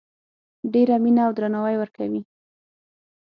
[0.73, 2.21] ډیره مینه او درناوی ورکوي